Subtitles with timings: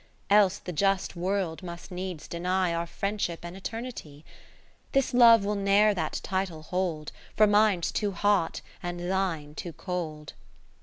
[0.31, 4.25] VII Else the just World must needs deny Our Friendship an eternity:
[4.93, 9.73] This love will ne'er that title hold: For mine 's too hot, and thine too
[9.73, 10.33] cold.